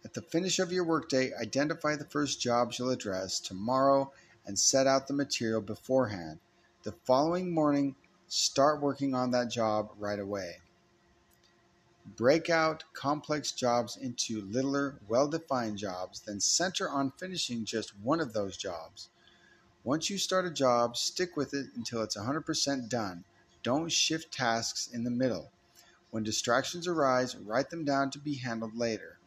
At 0.05 0.15
the 0.15 0.23
finish 0.23 0.59
of 0.59 0.73
your 0.73 0.83
workday, 0.83 1.33
identify 1.35 1.95
the 1.95 2.05
first 2.05 2.41
jobs 2.41 2.77
you'll 2.77 2.91
address 2.91 3.39
tomorrow 3.39 4.13
and 4.45 4.59
set 4.59 4.89
out 4.89 5.07
the 5.07 5.15
material 5.15 5.61
beforehand. 5.61 6.41
The 6.83 6.91
following 6.91 7.55
morning, 7.55 7.95
start 8.27 8.81
working 8.81 9.15
on 9.15 9.31
that 9.31 9.49
job 9.49 9.93
right 9.97 10.19
away. 10.19 10.61
Break 12.17 12.51
out 12.51 12.83
complex 12.95 13.53
jobs 13.53 13.97
into 13.97 14.41
littler, 14.41 14.99
well 15.07 15.29
defined 15.29 15.79
jobs, 15.79 16.21
then 16.23 16.41
center 16.41 16.91
on 16.91 17.13
finishing 17.13 17.65
just 17.65 17.97
one 17.97 18.19
of 18.19 18.33
those 18.33 18.57
jobs. 18.57 19.09
Once 19.85 20.11
you 20.11 20.19
start 20.19 20.45
a 20.45 20.51
job, 20.51 20.97
stick 20.97 21.37
with 21.37 21.55
it 21.55 21.67
until 21.77 22.03
it's 22.03 22.17
100% 22.17 22.89
done. 22.89 23.23
Don't 23.63 23.93
shift 23.93 24.33
tasks 24.33 24.89
in 24.89 25.05
the 25.05 25.11
middle. 25.11 25.53
When 26.11 26.25
distractions 26.25 26.89
arise, 26.89 27.37
write 27.37 27.71
them 27.71 27.85
down 27.85 28.11
to 28.11 28.19
be 28.19 28.35
handled 28.35 28.77
later. 28.77 29.19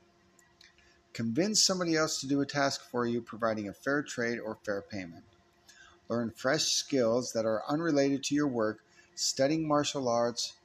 Convince 1.15 1.63
somebody 1.63 1.95
else 1.95 2.19
to 2.19 2.27
do 2.27 2.41
a 2.41 2.45
task 2.45 2.81
for 2.91 3.05
you, 3.05 3.21
providing 3.21 3.69
a 3.69 3.73
fair 3.73 4.03
trade 4.03 4.37
or 4.37 4.57
fair 4.65 4.81
payment. 4.81 5.23
Learn 6.09 6.29
fresh 6.29 6.73
skills 6.73 7.31
that 7.31 7.45
are 7.45 7.63
unrelated 7.69 8.21
to 8.25 8.35
your 8.35 8.49
work, 8.49 8.79
studying 9.15 9.65
martial 9.65 10.09
arts, 10.09 10.57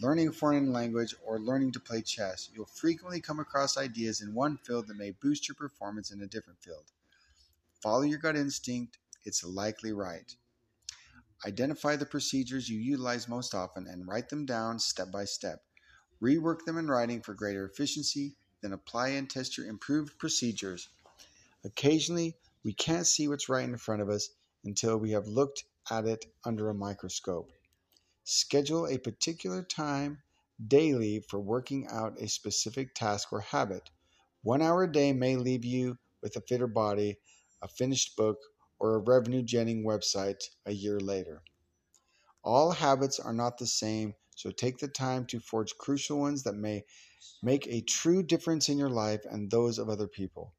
learning 0.00 0.28
a 0.28 0.32
foreign 0.32 0.72
language, 0.72 1.16
or 1.26 1.40
learning 1.40 1.72
to 1.72 1.80
play 1.80 2.00
chess. 2.00 2.48
You'll 2.54 2.66
frequently 2.66 3.20
come 3.20 3.40
across 3.40 3.76
ideas 3.76 4.20
in 4.20 4.34
one 4.34 4.56
field 4.58 4.86
that 4.86 4.96
may 4.96 5.10
boost 5.20 5.48
your 5.48 5.56
performance 5.56 6.12
in 6.12 6.22
a 6.22 6.28
different 6.28 6.62
field. 6.62 6.84
Follow 7.82 8.02
your 8.02 8.20
gut 8.20 8.36
instinct, 8.36 8.98
it's 9.24 9.42
likely 9.42 9.92
right. 9.92 10.32
Identify 11.44 11.96
the 11.96 12.06
procedures 12.06 12.68
you 12.68 12.78
utilize 12.78 13.28
most 13.28 13.52
often 13.52 13.88
and 13.88 14.06
write 14.06 14.28
them 14.28 14.46
down 14.46 14.78
step 14.78 15.10
by 15.10 15.24
step. 15.24 15.64
Rework 16.22 16.64
them 16.66 16.78
in 16.78 16.86
writing 16.86 17.20
for 17.20 17.34
greater 17.34 17.66
efficiency, 17.66 18.36
then 18.62 18.72
apply 18.72 19.08
and 19.08 19.28
test 19.28 19.56
your 19.56 19.66
improved 19.66 20.18
procedures. 20.18 20.88
Occasionally, 21.64 22.36
we 22.64 22.72
can't 22.72 23.06
see 23.06 23.28
what's 23.28 23.48
right 23.48 23.64
in 23.64 23.76
front 23.76 24.02
of 24.02 24.08
us 24.08 24.30
until 24.64 24.96
we 24.96 25.12
have 25.12 25.26
looked 25.26 25.64
at 25.90 26.06
it 26.06 26.26
under 26.44 26.68
a 26.68 26.74
microscope. 26.74 27.52
Schedule 28.24 28.86
a 28.86 28.98
particular 28.98 29.62
time 29.62 30.22
daily 30.66 31.20
for 31.20 31.38
working 31.38 31.86
out 31.88 32.20
a 32.20 32.28
specific 32.28 32.94
task 32.94 33.32
or 33.32 33.40
habit. 33.40 33.90
One 34.42 34.60
hour 34.60 34.84
a 34.84 34.92
day 34.92 35.12
may 35.12 35.36
leave 35.36 35.64
you 35.64 35.98
with 36.22 36.36
a 36.36 36.40
fitter 36.40 36.66
body, 36.66 37.18
a 37.62 37.68
finished 37.68 38.16
book, 38.16 38.38
or 38.78 38.94
a 38.94 38.98
revenue 38.98 39.42
generating 39.42 39.84
website 39.84 40.42
a 40.66 40.72
year 40.72 41.00
later. 41.00 41.42
All 42.44 42.72
habits 42.72 43.18
are 43.18 43.32
not 43.32 43.58
the 43.58 43.66
same, 43.66 44.14
so 44.38 44.52
take 44.52 44.78
the 44.78 44.86
time 44.86 45.26
to 45.26 45.40
forge 45.40 45.76
crucial 45.78 46.20
ones 46.20 46.44
that 46.44 46.54
may 46.54 46.84
make 47.42 47.66
a 47.66 47.80
true 47.80 48.22
difference 48.22 48.68
in 48.68 48.78
your 48.78 48.88
life 48.88 49.22
and 49.28 49.50
those 49.50 49.78
of 49.78 49.88
other 49.88 50.06
people. 50.06 50.54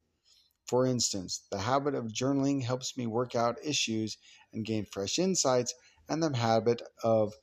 For 0.68 0.86
instance, 0.86 1.44
the 1.50 1.60
habit 1.60 1.96
of 1.96 2.08
journaling 2.08 2.62
helps 2.62 2.98
me 2.98 3.08
work 3.08 3.36
out 3.36 3.58
issues 3.64 4.18
and 4.52 4.66
gain 4.66 4.86
fresh 4.86 5.18
insights, 5.18 5.74
and 6.10 6.22
the 6.22 6.36
habit 6.36 6.82
of 7.04 7.34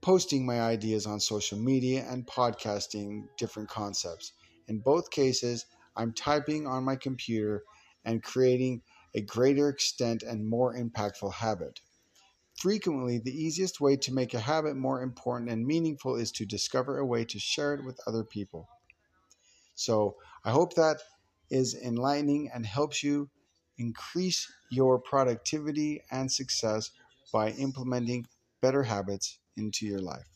posting 0.00 0.44
my 0.44 0.60
ideas 0.60 1.06
on 1.06 1.20
social 1.20 1.56
media 1.56 2.04
and 2.10 2.26
podcasting 2.26 3.28
different 3.38 3.68
concepts. 3.68 4.32
In 4.66 4.80
both 4.80 5.10
cases, 5.10 5.66
I'm 5.94 6.12
typing 6.12 6.66
on 6.66 6.82
my 6.82 6.96
computer 6.96 7.62
and 8.04 8.24
creating 8.24 8.82
a 9.14 9.20
greater 9.20 9.68
extent 9.68 10.24
and 10.24 10.48
more 10.48 10.74
impactful 10.74 11.34
habit. 11.34 11.78
Frequently, 12.62 13.18
the 13.18 13.34
easiest 13.34 13.80
way 13.80 13.96
to 13.96 14.14
make 14.14 14.34
a 14.34 14.38
habit 14.38 14.76
more 14.76 15.02
important 15.02 15.50
and 15.50 15.66
meaningful 15.66 16.14
is 16.14 16.30
to 16.30 16.46
discover 16.46 16.96
a 16.96 17.04
way 17.04 17.24
to 17.24 17.40
share 17.40 17.74
it 17.74 17.84
with 17.84 17.98
other 18.06 18.22
people. 18.22 18.68
So, 19.74 20.14
I 20.44 20.52
hope 20.52 20.74
that 20.74 21.02
is 21.50 21.74
enlightening 21.74 22.52
and 22.54 22.64
helps 22.64 23.02
you 23.02 23.30
increase 23.78 24.46
your 24.70 25.00
productivity 25.00 26.02
and 26.12 26.30
success 26.30 26.92
by 27.32 27.50
implementing 27.50 28.26
better 28.60 28.84
habits 28.84 29.40
into 29.56 29.84
your 29.84 30.00
life. 30.00 30.31